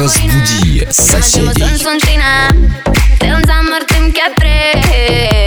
разбуди 0.00 0.86
соседей. 0.90 1.76
Темза 3.20 3.62
мартым 3.62 4.12
кятре. 4.12 5.39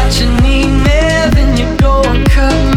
got 0.00 0.18
your 0.18 0.30
knee 0.40 0.66
nailed 0.66 1.36
and 1.36 1.58
you're 1.58 1.76
going 1.76 2.24
cut. 2.26 2.69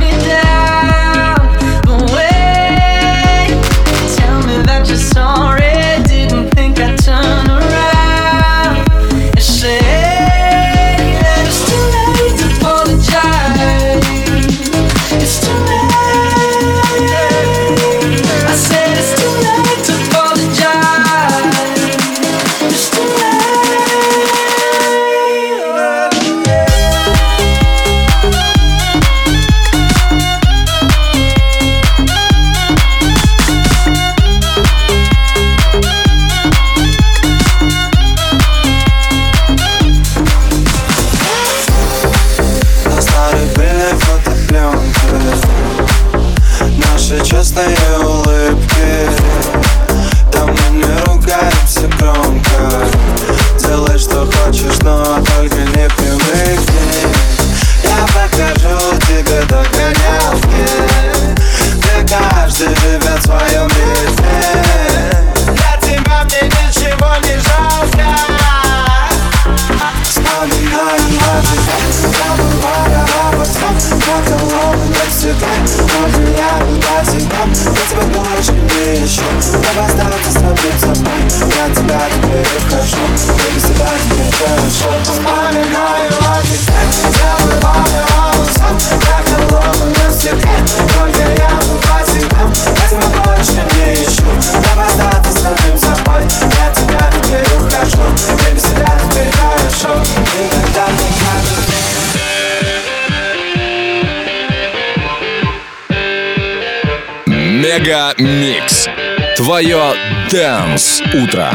Твое 109.36 109.96
Дэнс 110.30 111.02
Утро. 111.14 111.50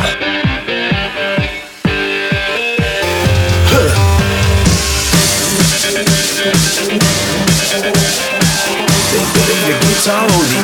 Guitar 9.99 10.25
only 10.25 10.59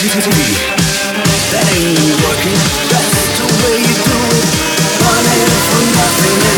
entity 0.00 0.50
That 1.50 1.66
ain't 1.76 2.16
working 2.24 2.60
That's 2.88 3.14
the 3.36 3.46
way 3.60 3.76
you 3.80 3.96
do 4.00 4.16
it 4.36 4.46
Running 5.00 5.50
from 5.66 5.84
nothing 5.96 6.49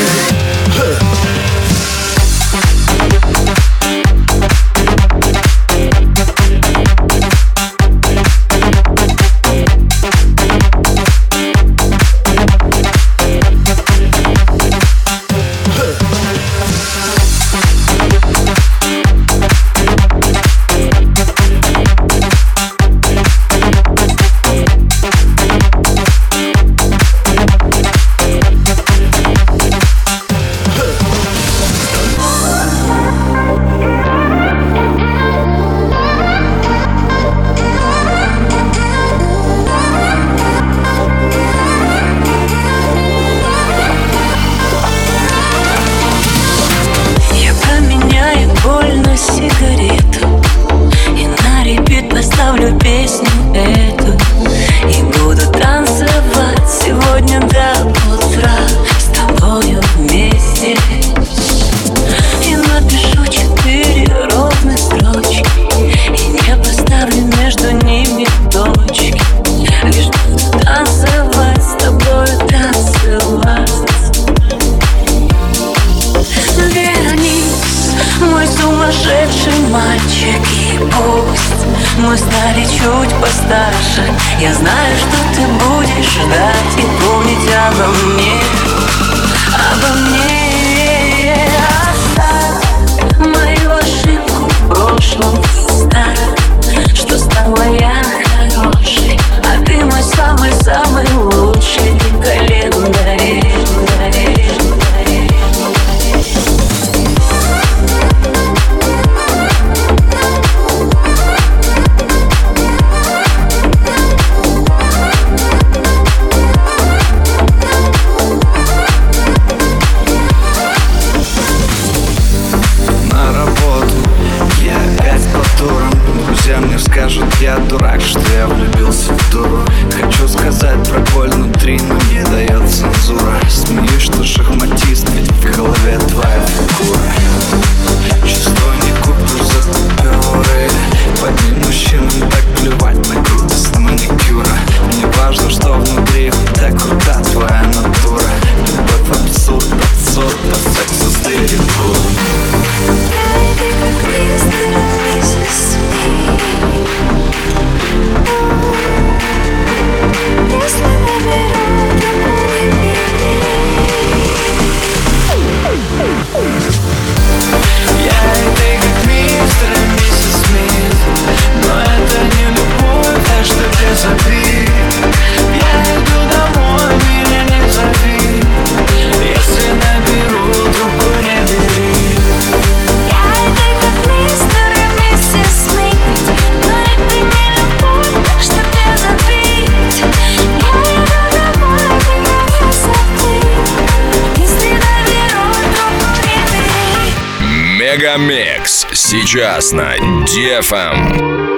сейчас 199.33 199.73
на 199.73 199.97
Дефам. 200.27 201.15
Эм. 201.15 201.52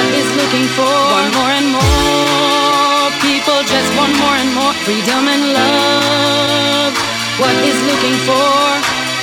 One 0.00 0.14
is 0.16 0.32
looking 0.32 0.64
for 0.80 0.96
Want 1.12 1.28
more 1.36 1.52
and 1.60 1.68
more 1.76 3.04
people, 3.20 3.60
just 3.68 3.90
want 4.00 4.16
more 4.16 4.36
and 4.42 4.48
more 4.56 4.72
freedom 4.88 5.28
and 5.28 5.44
love. 5.52 6.92
What 7.36 7.52
is 7.68 7.76
looking 7.84 8.16
for 8.24 8.64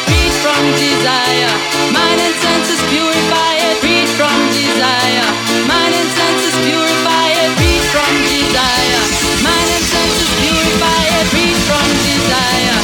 freed 0.06 0.36
from 0.46 0.62
desire, 0.78 1.54
mind 1.98 2.20
and 2.22 2.36
senses 2.46 2.82
purify 2.94 3.54
it. 3.58 3.76
Freed 3.82 4.10
from 4.20 4.38
desire, 4.54 5.30
mind 5.66 5.94
and 5.98 6.10
senses 6.14 6.56
purify 6.62 7.26
it. 7.42 7.50
Freed 7.58 7.86
from 7.94 8.14
desire, 8.30 9.02
mind 9.42 9.70
and 9.74 9.86
senses 9.94 10.30
purify 10.46 11.02
it. 11.18 11.26
Freed 11.34 11.58
from 11.66 11.88
desire. 12.06 12.78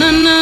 Na, 0.00 0.08
na. 0.24 0.37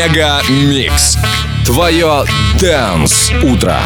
Mega 0.00 0.40
Mix. 0.48 1.18
Твое 1.66 2.24
Dance 2.58 3.32
Утро. 3.42 3.78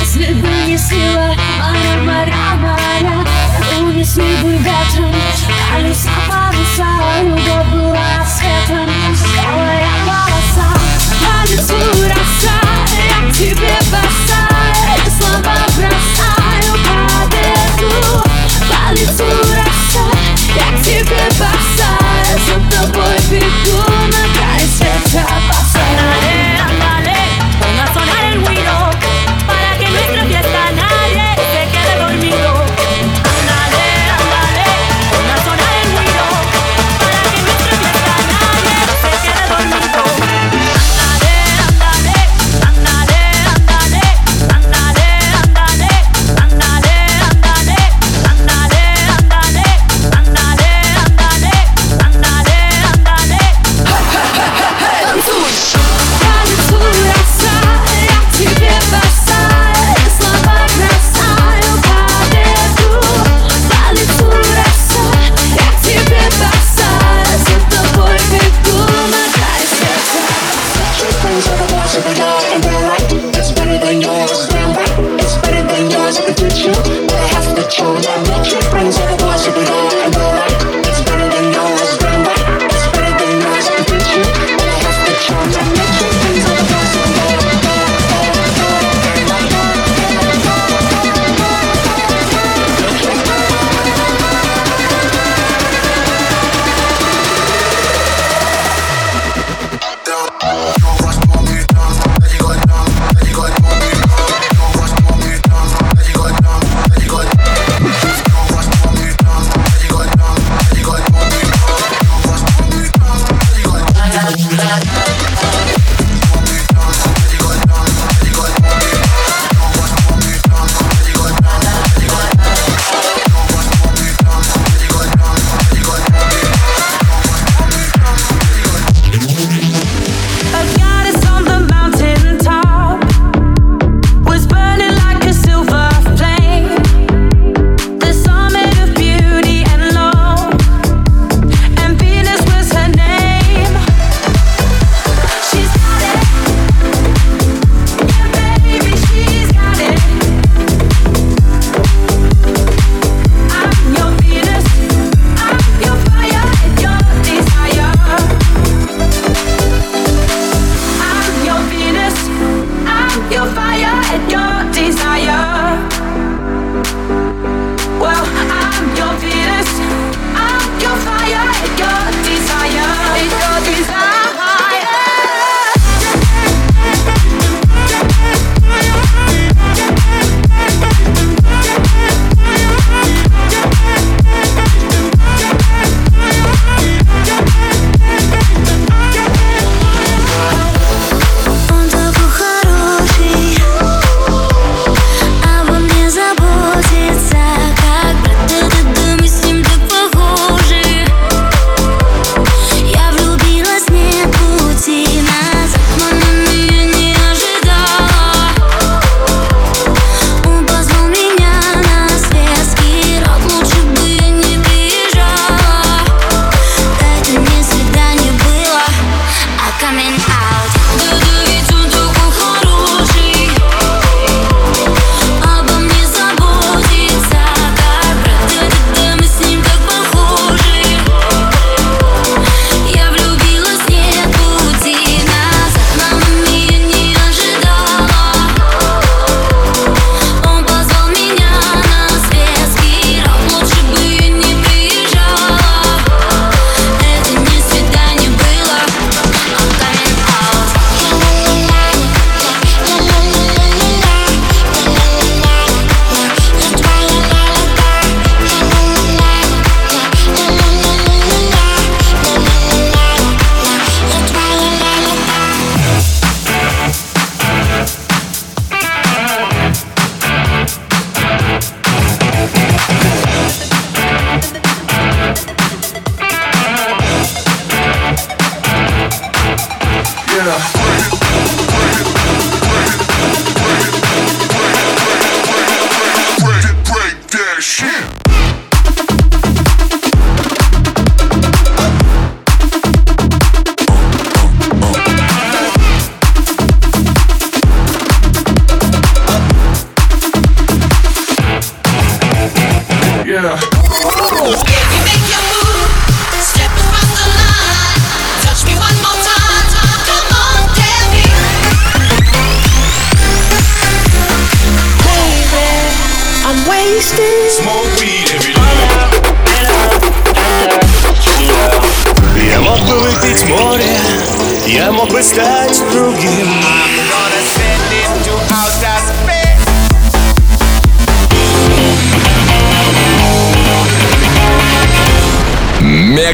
Если 0.00 0.32
бы 0.34 0.48
не 0.66 0.76
сила, 0.76 1.36
моя, 1.60 1.96
моя, 2.02 2.56
моя, 2.56 3.24
унесли 3.82 4.34
бы 4.42 4.56
ветром, 4.56 5.14